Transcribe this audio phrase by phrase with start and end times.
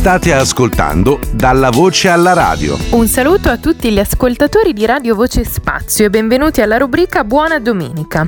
[0.00, 2.78] State ascoltando Dalla Voce alla Radio.
[2.92, 7.58] Un saluto a tutti gli ascoltatori di Radio Voce Spazio e benvenuti alla rubrica Buona
[7.58, 8.26] Domenica.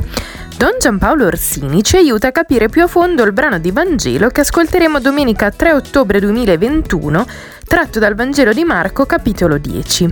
[0.58, 4.42] Don Giampaolo Orsini ci aiuta a capire più a fondo il brano di Vangelo che
[4.42, 7.26] ascolteremo domenica 3 ottobre 2021,
[7.66, 10.10] tratto dal Vangelo di Marco, capitolo 10.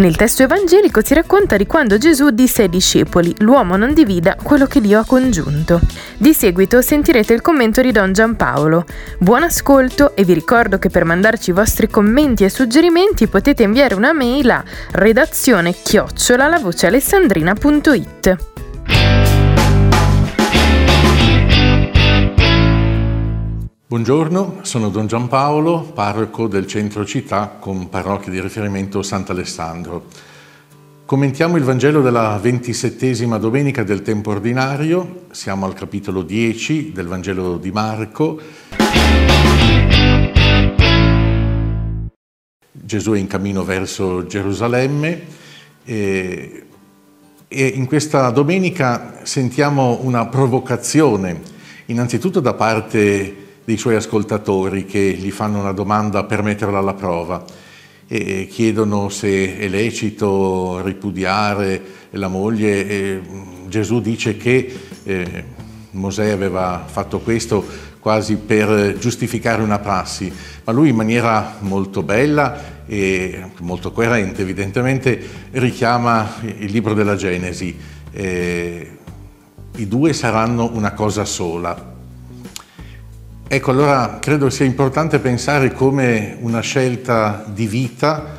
[0.00, 4.64] Nel testo evangelico si racconta di quando Gesù disse ai discepoli: L'uomo non divida quello
[4.64, 5.78] che Dio ha congiunto.
[6.16, 8.86] Di seguito sentirete il commento di Don Giampaolo.
[9.18, 13.94] Buon ascolto e vi ricordo che per mandarci i vostri commenti e suggerimenti potete inviare
[13.94, 16.48] una mail a redazione chiocciola
[23.90, 30.04] Buongiorno, sono Don Giampaolo, parroco del centro città con parrocchia di riferimento Sant'Alessandro.
[31.04, 37.56] Commentiamo il Vangelo della ventisettesima domenica del tempo ordinario, siamo al capitolo 10 del Vangelo
[37.56, 38.40] di Marco.
[42.70, 45.20] Gesù è in cammino verso Gerusalemme
[45.84, 46.66] e,
[47.48, 51.40] e in questa domenica sentiamo una provocazione,
[51.86, 57.44] innanzitutto da parte dei suoi ascoltatori che gli fanno una domanda per metterla alla prova
[58.08, 62.88] e chiedono se è lecito ripudiare la moglie.
[62.88, 63.20] E
[63.68, 65.44] Gesù dice che eh,
[65.92, 67.64] Mosè aveva fatto questo
[68.00, 70.32] quasi per giustificare una prassi,
[70.64, 77.78] ma lui in maniera molto bella e molto coerente evidentemente richiama il libro della Genesi.
[78.10, 78.98] Eh,
[79.76, 81.89] I due saranno una cosa sola,
[83.52, 88.36] Ecco, allora credo sia importante pensare come una scelta di vita,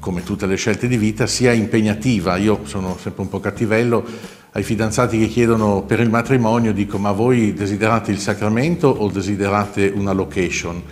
[0.00, 2.36] come tutte le scelte di vita, sia impegnativa.
[2.36, 4.04] Io sono sempre un po' cattivello
[4.50, 9.86] ai fidanzati che chiedono per il matrimonio, dico ma voi desiderate il sacramento o desiderate
[9.94, 10.82] una location?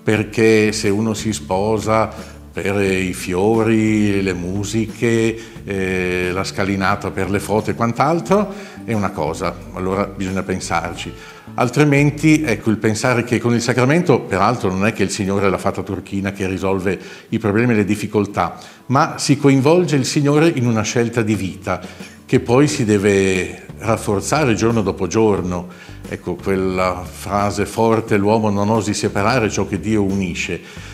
[0.00, 2.08] Perché se uno si sposa
[2.52, 8.52] per i fiori, le musiche, eh, la scalinata per le foto e quant'altro
[8.84, 11.12] è una cosa, allora bisogna pensarci.
[11.54, 15.50] Altrimenti, ecco, il pensare che con il sacramento, peraltro non è che il Signore è
[15.50, 16.98] la fata turchina che risolve
[17.30, 21.80] i problemi e le difficoltà, ma si coinvolge il Signore in una scelta di vita
[22.26, 25.68] che poi si deve rafforzare giorno dopo giorno.
[26.08, 30.90] Ecco, quella frase forte, l'uomo non osi separare ciò che Dio unisce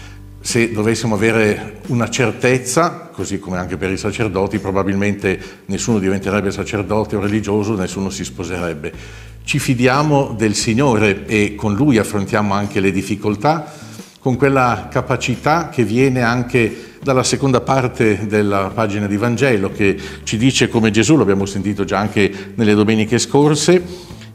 [0.48, 7.16] se dovessimo avere una certezza, così come anche per i sacerdoti, probabilmente nessuno diventerebbe sacerdote
[7.16, 8.90] o religioso, nessuno si sposerebbe.
[9.44, 13.70] Ci fidiamo del Signore e con Lui affrontiamo anche le difficoltà,
[14.20, 20.38] con quella capacità che viene anche dalla seconda parte della pagina di Vangelo, che ci
[20.38, 23.82] dice come Gesù, lo abbiamo sentito già anche nelle domeniche scorse,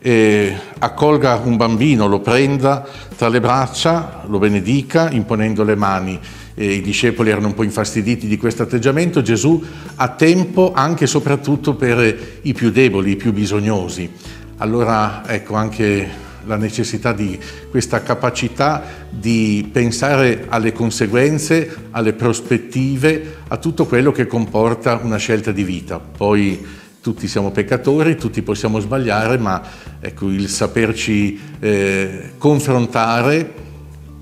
[0.06, 6.20] eh, accolga un bambino, lo prenda tra le braccia, lo benedica imponendo le mani.
[6.56, 9.64] Eh, I discepoli erano un po' infastiditi di questo atteggiamento, Gesù
[9.96, 14.12] ha tempo anche e soprattutto per i più deboli, i più bisognosi.
[14.58, 17.40] Allora ecco anche la necessità di
[17.70, 25.54] questa capacità di pensare alle conseguenze, alle prospettive, a tutto quello che comporta una scelta
[25.54, 26.00] di vita.
[26.00, 29.62] Poi tutti siamo peccatori, tutti possiamo sbagliare, ma
[30.00, 33.52] ecco, il saperci eh, confrontare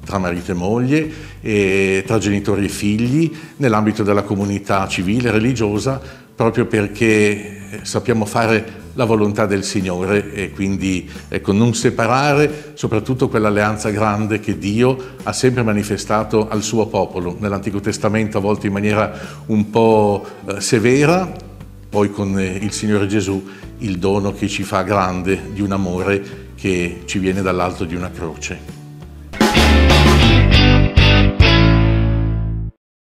[0.03, 1.12] tra marito e moglie,
[1.42, 6.02] e tra genitori e figli, nell'ambito della comunità civile religiosa,
[6.36, 13.92] proprio perché sappiamo fare la volontà del Signore e quindi ecco, non separare soprattutto quell'alleanza
[13.92, 19.44] grande che Dio ha sempre manifestato al suo popolo, nell'Antico Testamento a volte in maniera
[19.46, 21.50] un po' eh, severa,
[21.91, 23.46] poi con eh, il Signore Gesù
[23.79, 28.09] il dono che ci fa grande di un amore che ci viene dall'alto di una
[28.09, 28.81] croce.